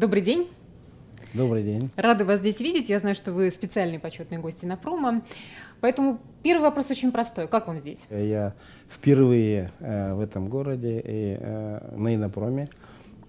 [0.00, 0.48] Добрый день.
[1.34, 1.90] Добрый день.
[1.94, 2.88] Рада вас здесь видеть.
[2.88, 5.20] Я знаю, что вы специальные почетные гости на промо.
[5.82, 7.46] Поэтому первый вопрос очень простой.
[7.48, 7.98] Как вам здесь?
[8.08, 8.54] Я
[8.88, 12.70] впервые э, в этом городе и э, на Инопроме.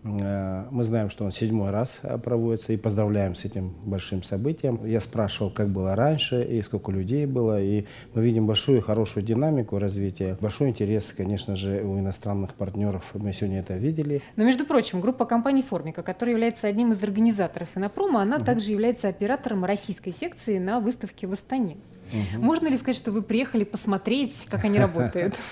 [0.03, 4.79] Э, мы знаем, что он седьмой раз э, проводится, и поздравляем с этим большим событием.
[4.85, 9.77] Я спрашивал, как было раньше, и сколько людей было, и мы видим большую хорошую динамику
[9.77, 13.03] развития, большой интерес, конечно же, у иностранных партнеров.
[13.13, 14.21] Мы сегодня это видели.
[14.35, 18.45] Но, между прочим, группа компаний «Формика», которая является одним из организаторов Инопрома, она угу.
[18.45, 21.77] также является оператором российской секции на выставке в Астане.
[22.11, 22.43] Угу.
[22.43, 25.35] Можно ли сказать, что вы приехали посмотреть, как они работают?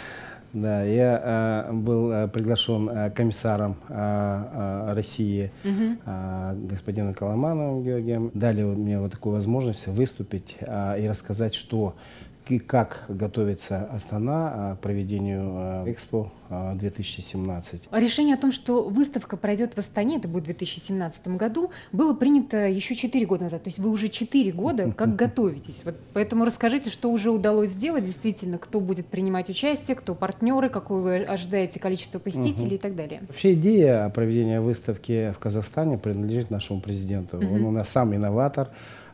[0.54, 5.98] Да, я э, был э, приглашен э, комиссаром э, э, России угу.
[6.06, 8.32] э, господином Коломановым Георгием.
[8.34, 11.96] Дали мне вот такую возможность выступить э, и рассказать, что
[12.50, 17.82] и как готовится Астана к проведению э, Экспо 2017.
[17.92, 22.14] Э, Решение о том, что выставка пройдет в Астане, это будет в 2017 году, было
[22.14, 23.64] принято еще 4 года назад.
[23.64, 25.82] То есть вы уже 4 года как готовитесь.
[25.86, 31.02] Вот поэтому расскажите, что уже удалось сделать, действительно, кто будет принимать участие, кто партнеры, какое
[31.02, 33.22] вы ожидаете количество посетителей и так далее.
[33.28, 37.38] Вообще идея проведения выставки в Казахстане принадлежит нашему президенту.
[37.38, 38.70] Он у нас сам инноватор.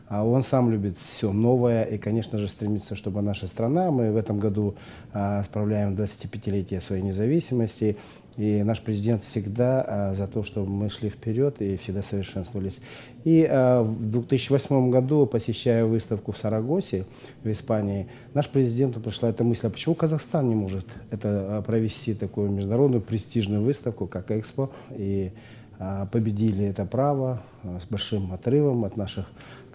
[0.08, 4.16] А он сам любит все новое и, конечно же, стремится, чтобы наша страна, мы в
[4.16, 4.76] этом году
[5.12, 7.96] а, справляем 25-летие своей независимости,
[8.36, 12.78] и наш президент всегда а, за то, чтобы мы шли вперед и всегда совершенствовались.
[13.24, 17.04] И а, в 2008 году, посещая выставку в Сарагосе,
[17.42, 22.14] в Испании, наш президенту пришла эта мысль, а почему Казахстан не может это а, провести
[22.14, 25.32] такую международную престижную выставку, как Экспо, и
[25.78, 27.42] а, победили это право
[27.80, 29.26] с большим отрывом от наших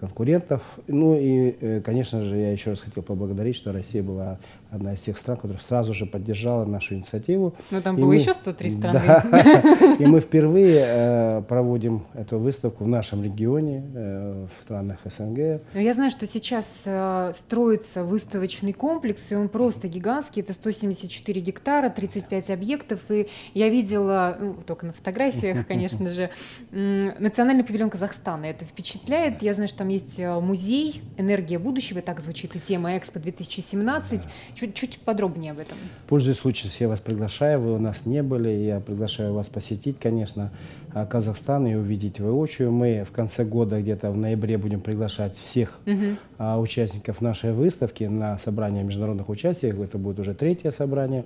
[0.02, 0.62] конкурентов.
[0.88, 4.40] Ну и, э, конечно же, я еще раз хотел поблагодарить, что Россия была
[4.72, 7.54] одна из тех стран, которая сразу же поддержала нашу инициативу.
[7.72, 9.00] Но там и было мы, еще 103 страны.
[9.04, 15.62] Да, и мы впервые э, проводим эту выставку в нашем регионе, э, в странах СНГ.
[15.74, 20.42] Я знаю, что сейчас э, строится выставочный комплекс, и он просто гигантский.
[20.42, 23.00] Это 174 гектара, 35 объектов.
[23.10, 26.30] И я видела, ну, только на фотографиях, конечно же,
[26.72, 28.46] национальный павильон Казахстана.
[28.46, 29.42] Это впечатляет.
[29.42, 34.22] Я знаю, что там есть э, музей «Энергия будущего», так звучит и тема Экспо 2017.
[34.56, 35.78] Чуть-чуть подробнее об этом.
[36.08, 40.52] Пользуясь случаем, я вас приглашаю, вы у нас не были, я приглашаю вас посетить, конечно,
[40.94, 42.72] а, Казахстан и увидеть воочию.
[42.72, 46.62] Мы в конце года, где-то в ноябре, будем приглашать всех угу.
[46.62, 49.82] участников нашей выставки на собрание международных участников.
[49.82, 51.24] Это будет уже третье собрание.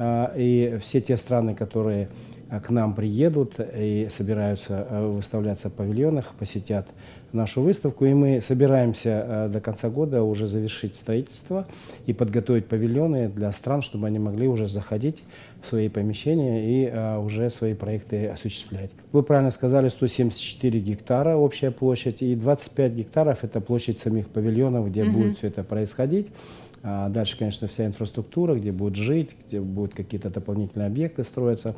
[0.00, 2.08] И все те страны, которые
[2.60, 6.86] к нам приедут и собираются а, выставляться в павильонах, посетят
[7.32, 8.04] нашу выставку.
[8.04, 11.66] И мы собираемся а, до конца года уже завершить строительство
[12.06, 15.22] и подготовить павильоны для стран, чтобы они могли уже заходить
[15.62, 18.90] в свои помещения и уже свои проекты осуществлять.
[19.12, 25.04] Вы правильно сказали, 174 гектара общая площадь и 25 гектаров это площадь самих павильонов, где
[25.04, 25.12] угу.
[25.12, 26.26] будет все это происходить.
[26.86, 31.74] А дальше, конечно, вся инфраструктура, где будут жить, где будут какие-то дополнительные объекты строиться.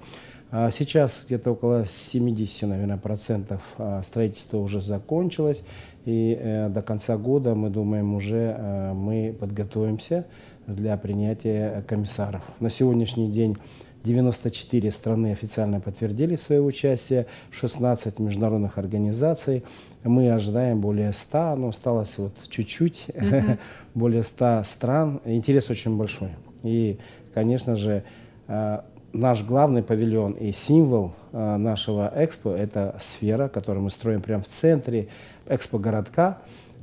[0.50, 5.62] А сейчас где-то около 70, наверное, процентов а, строительства уже закончилось.
[6.04, 10.24] И э, до конца года, мы думаем, уже э, мы подготовимся
[10.68, 12.42] для принятия комиссаров.
[12.60, 13.56] На сегодняшний день
[14.04, 19.64] 94 страны официально подтвердили свое участие, 16 международных организаций.
[20.04, 23.58] Мы ожидаем более 100, но осталось вот чуть-чуть, mm-hmm.
[23.94, 25.20] более 100 стран.
[25.24, 26.30] Интерес очень большой.
[26.62, 26.98] И,
[27.34, 28.04] конечно же,
[28.46, 28.80] э,
[29.16, 34.48] наш главный павильон и символ э, нашего экспо– это сфера, которую мы строим прямо в
[34.48, 35.08] центре
[35.46, 36.38] экспо-городка.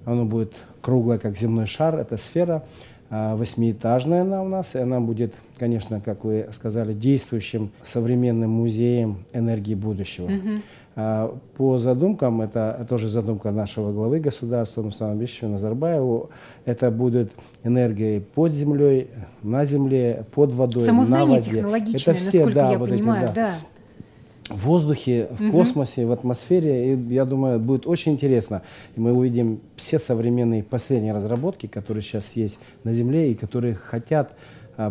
[0.05, 1.95] Оно будет круглое, как земной шар.
[1.95, 2.63] Это сфера
[3.09, 9.25] э, восьмиэтажная она у нас, и она будет, конечно, как вы сказали, действующим современным музеем
[9.33, 10.27] энергии будущего.
[10.27, 10.61] Mm-hmm.
[10.95, 16.29] А, по задумкам, это тоже задумка нашего главы государства Нурсултана Абишевича Назарбаеву,
[16.65, 17.31] это будет
[17.63, 19.07] энергией под землей,
[19.41, 21.41] на земле, под водой, Само на воде.
[21.51, 23.55] технологичное, это все, насколько да, я вот понимаю, эти, да.
[24.49, 24.55] да.
[24.55, 25.51] В воздухе, в угу.
[25.51, 26.93] космосе, в атмосфере.
[26.93, 28.61] И я думаю, будет очень интересно.
[28.95, 34.33] И мы увидим все современные последние разработки, которые сейчас есть на Земле и которые хотят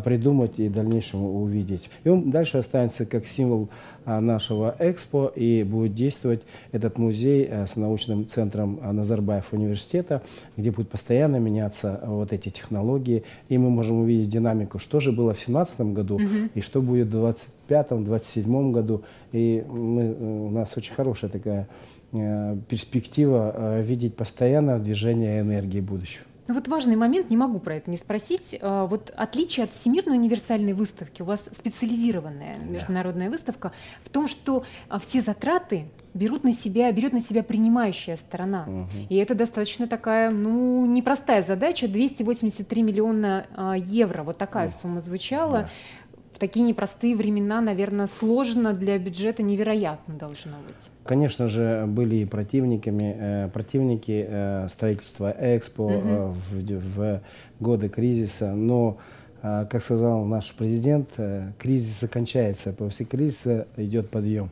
[0.04, 1.90] придумать и в дальнейшем увидеть.
[2.04, 3.68] И он дальше останется как символ
[4.04, 6.42] а, нашего экспо и будет действовать
[6.72, 10.22] этот музей а, с научным центром Назарбаев университета,
[10.56, 15.34] где будут постоянно меняться вот эти технологии, и мы можем увидеть динамику, что же было
[15.34, 16.24] в 2017 году угу.
[16.54, 17.34] и что будет в
[17.68, 19.02] 2025-2027 году.
[19.30, 21.68] И мы, у нас очень хорошая такая
[22.12, 26.24] э, перспектива э, видеть постоянно движение энергии будущего.
[26.48, 28.58] Ну вот важный момент, не могу про это не спросить.
[28.60, 33.32] А, вот отличие от Всемирной универсальной выставки, у вас специализированная международная да.
[33.32, 33.72] выставка,
[34.02, 38.64] в том, что а, все затраты берут на себя, берет на себя принимающая сторона.
[38.66, 39.06] Угу.
[39.08, 41.86] И это достаточно такая, ну, непростая задача.
[41.86, 44.74] 283 миллиона а, евро, вот такая угу.
[44.82, 45.62] сумма звучала.
[45.62, 45.68] Да.
[46.32, 50.90] В такие непростые времена, наверное, сложно для бюджета, невероятно должно быть.
[51.04, 56.36] Конечно же, были и противниками, э, противники э, строительства Экспо угу.
[56.50, 57.20] в, в
[57.60, 58.98] годы кризиса, но
[59.42, 61.08] как сказал наш президент,
[61.58, 64.50] кризис окончается, после кризиса идет подъем.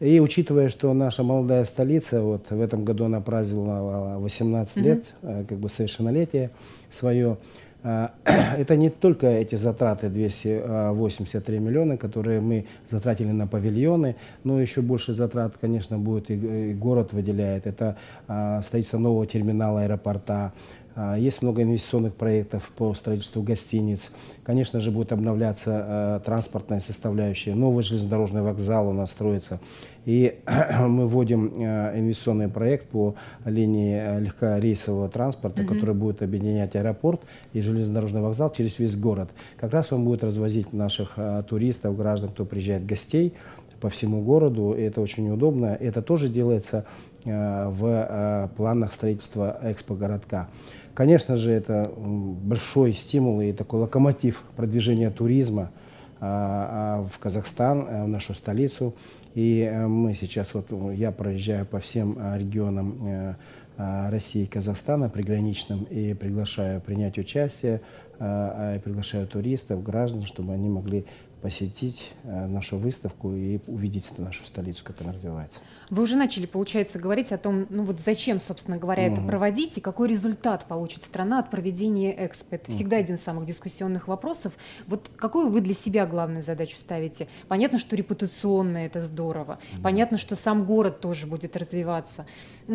[0.00, 4.82] И учитывая, что наша молодая столица, вот в этом году она праздновала 18 mm-hmm.
[4.82, 6.50] лет, как бы совершеннолетие
[6.92, 7.38] свое,
[8.24, 15.14] это не только эти затраты 283 миллиона, которые мы затратили на павильоны, но еще больше
[15.14, 17.66] затрат, конечно, будет и город выделяет.
[17.66, 17.96] Это
[18.26, 20.52] э, строительство нового терминала аэропорта,
[21.16, 24.10] есть много инвестиционных проектов по строительству гостиниц.
[24.42, 27.54] Конечно же, будет обновляться э, транспортная составляющая.
[27.54, 29.60] Новый железнодорожный вокзал у нас строится.
[30.06, 30.38] И
[30.80, 33.14] мы вводим э, инвестиционный проект по
[33.44, 35.74] линии э, легкорейсового транспорта, угу.
[35.74, 37.20] который будет объединять аэропорт
[37.52, 39.28] и железнодорожный вокзал через весь город.
[39.56, 41.16] Как раз он будет развозить наших
[41.48, 43.34] туристов, граждан, кто приезжает, гостей
[43.80, 44.72] по всему городу.
[44.72, 45.76] И это очень удобно.
[45.78, 46.86] Это тоже делается
[47.24, 50.48] в планах строительства экспо-городка.
[50.98, 55.70] Конечно же, это большой стимул и такой локомотив продвижения туризма
[56.18, 58.96] а, а, в Казахстан, э, в нашу столицу.
[59.36, 63.36] И э, мы сейчас, вот я проезжаю по всем э, регионам
[63.76, 67.80] России и Казахстана приграничным и приглашаю принять участие,
[68.18, 71.04] приглашаю туристов, граждан, чтобы они могли
[71.40, 75.60] посетить нашу выставку и увидеть нашу столицу, как она развивается.
[75.90, 79.12] Вы уже начали, получается, говорить о том, ну вот зачем, собственно говоря, угу.
[79.12, 82.56] это проводить и какой результат получит страна от проведения Экспо.
[82.56, 83.04] Это всегда угу.
[83.04, 84.52] один из самых дискуссионных вопросов.
[84.86, 87.28] Вот какую вы для себя главную задачу ставите?
[87.48, 89.58] Понятно, что репутационное это здорово.
[89.74, 89.82] Угу.
[89.82, 92.26] Понятно, что сам город тоже будет развиваться.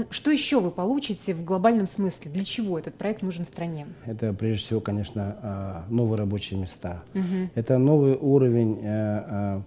[0.09, 2.31] Что еще вы получите в глобальном смысле?
[2.31, 3.87] Для чего этот проект нужен стране?
[4.05, 7.03] Это прежде всего, конечно, а, новые рабочие места.
[7.13, 7.51] Угу.
[7.55, 9.61] Это новый уровень э, а,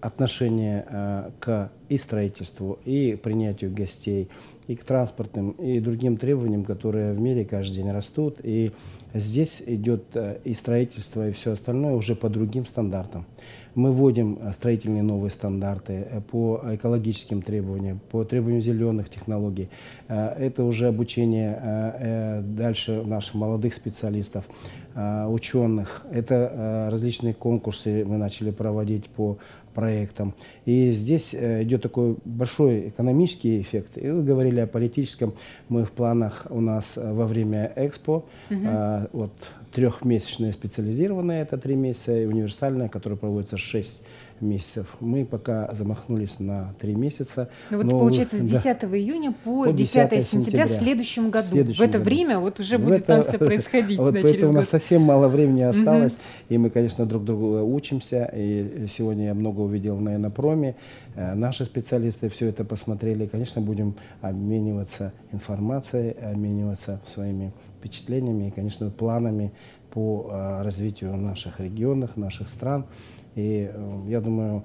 [0.00, 4.28] отношение э, к и строительству, и принятию гостей,
[4.68, 8.36] и к транспортным, и другим требованиям, которые в мире каждый день растут.
[8.44, 8.70] И
[9.12, 13.26] здесь идет э, и строительство, и все остальное уже по другим стандартам.
[13.74, 19.68] Мы вводим э, строительные новые стандарты по экологическим требованиям, по требованиям зеленых технологий.
[20.06, 24.44] Это уже обучение дальше наших молодых специалистов,
[24.94, 26.04] ученых.
[26.10, 29.38] Это различные конкурсы мы начали проводить по
[29.74, 30.34] проектам.
[30.64, 33.96] И здесь э, идет такой большой экономический эффект.
[33.96, 35.34] И вы говорили о политическом.
[35.68, 38.58] Мы в планах у нас э, во время Экспо, угу.
[39.12, 39.32] вот
[39.72, 44.02] трехмесячная специализированная, это три месяца, и универсальная, которая проводится шесть
[44.40, 44.86] месяцев.
[45.00, 47.48] Мы пока замахнулись на три месяца.
[47.70, 51.48] Ну вот получается с 10 да, июня по, по 10 сентября, сентября в следующем году.
[51.48, 52.04] В, следующем в это году.
[52.04, 53.98] время вот уже в будет это, там все происходить.
[53.98, 56.20] Вот да, поэтому у нас совсем мало времени осталось, угу.
[56.48, 58.30] и мы, конечно, друг другу учимся.
[58.34, 60.76] И сегодня я много увидел на Инопроме.
[61.14, 63.26] Э, наши специалисты все это посмотрели.
[63.26, 69.52] Конечно, будем обмениваться информацией, обмениваться своими впечатлениями и, конечно, планами
[69.90, 72.84] по э, развитию наших регионов, наших стран.
[73.34, 74.64] И э, я думаю,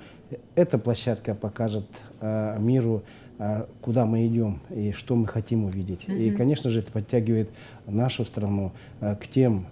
[0.56, 1.88] эта площадка покажет
[2.20, 3.04] э, миру,
[3.40, 6.06] э, куда мы идем и что мы хотим увидеть.
[6.06, 6.20] Mm-hmm.
[6.20, 7.50] И, конечно же, это подтягивает
[7.88, 9.68] нашу страну к тем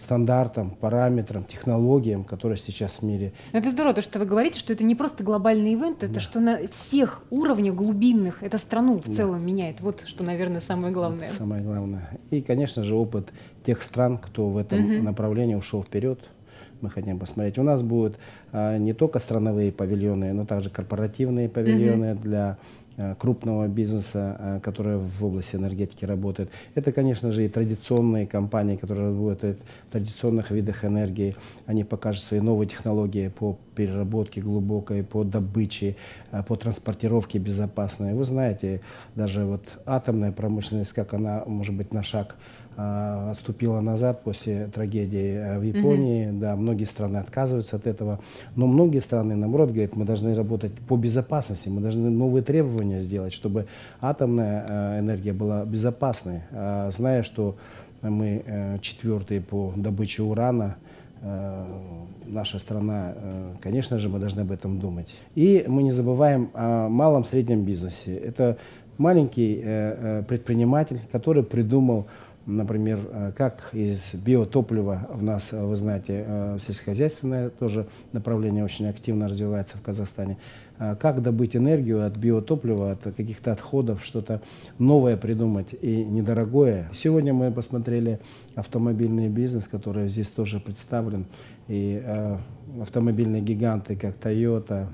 [0.00, 3.32] стандартам, параметрам, технологиям, которые сейчас в мире.
[3.52, 6.20] Это здорово, то, что вы говорите, что это не просто глобальный ивент, это да.
[6.20, 9.14] что на всех уровнях глубинных это страну в да.
[9.14, 9.80] целом меняет.
[9.80, 11.26] Вот что, наверное, самое главное.
[11.26, 12.18] Это самое главное.
[12.30, 13.32] И, конечно же, опыт
[13.64, 15.02] тех стран, кто в этом угу.
[15.02, 16.20] направлении ушел вперед,
[16.80, 17.58] мы хотим посмотреть.
[17.58, 18.16] У нас будут
[18.52, 22.22] а, не только страновые павильоны, но также корпоративные павильоны mm-hmm.
[22.22, 22.58] для
[23.00, 26.50] а, крупного бизнеса, а, который в области энергетики работает.
[26.74, 31.36] Это, конечно же, и традиционные компании, которые работают в традиционных видах энергии.
[31.66, 35.94] Они покажут свои новые технологии по переработке глубокой, по добыче,
[36.48, 38.14] по транспортировке безопасной.
[38.14, 38.80] Вы знаете,
[39.14, 42.34] даже вот атомная промышленность, как она может быть на шаг
[42.78, 46.28] отступила назад после трагедии э, в Японии.
[46.28, 46.38] Mm-hmm.
[46.38, 48.20] Да, многие страны отказываются от этого.
[48.54, 53.32] Но многие страны, наоборот, говорят, мы должны работать по безопасности, мы должны новые требования сделать,
[53.32, 53.66] чтобы
[54.00, 56.42] атомная э, энергия была безопасной.
[56.52, 57.56] А, зная, что
[58.00, 60.76] мы э, четвертые по добыче урана,
[62.28, 63.12] наша страна,
[63.60, 65.08] конечно же, мы должны об этом думать.
[65.34, 68.14] И мы не забываем о малом среднем бизнесе.
[68.14, 68.56] Это
[68.98, 69.56] маленький
[70.28, 72.06] предприниматель, который придумал
[72.48, 79.76] например, э, как из биотоплива у нас, вы знаете, сельскохозяйственное тоже направление очень активно развивается
[79.76, 80.38] в Казахстане.
[81.00, 84.40] Как добыть энергию от биотоплива, от каких-то отходов, что-то
[84.78, 86.88] новое придумать и недорогое.
[86.94, 88.20] Сегодня мы посмотрели
[88.54, 91.26] автомобильный бизнес, который здесь тоже представлен.
[91.66, 92.00] И
[92.80, 94.86] автомобильные гиганты, как Toyota,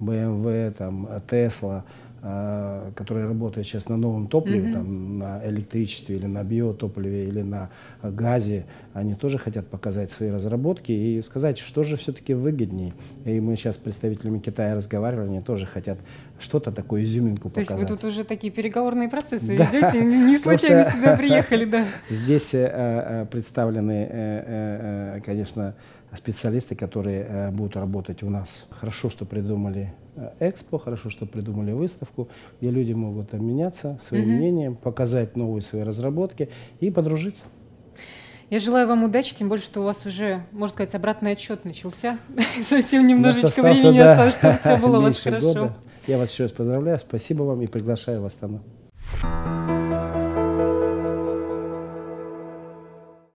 [0.00, 1.84] BMW, там, Tesla,
[2.22, 4.72] а, которые работают сейчас на новом топливе, mm-hmm.
[4.72, 7.70] там, на электричестве или на биотопливе или на
[8.02, 12.92] газе, они тоже хотят показать свои разработки и сказать, что же все-таки выгоднее.
[13.24, 15.98] И мы сейчас с представителями Китая разговаривали, они тоже хотят
[16.38, 17.68] что-то такое, изюминку То показать.
[17.68, 19.64] То есть вы тут уже такие переговорные процессы да.
[19.64, 21.86] ведете, не случайно сюда приехали, да?
[22.10, 25.74] Здесь э, э, представлены, э, конечно,
[26.16, 28.48] специалисты, которые э, будут работать у нас.
[28.70, 32.28] Хорошо, что придумали э, экспо, хорошо, что придумали выставку,
[32.60, 34.32] где люди могут обменяться своим угу.
[34.32, 36.50] мнением, показать новые свои разработки
[36.80, 37.44] и подружиться.
[38.50, 42.18] Я желаю вам удачи, тем более, что у вас уже, можно сказать, обратный отчет начался.
[42.68, 45.72] Совсем немножечко времени осталось, чтобы все было у вас хорошо.
[46.06, 48.60] Я вас еще раз поздравляю, спасибо вам и приглашаю в Астану.